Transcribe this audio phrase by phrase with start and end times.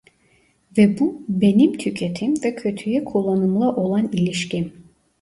[0.77, 4.73] Ve bu benim tüketim ve kötüye kullanımla olan ilişkim.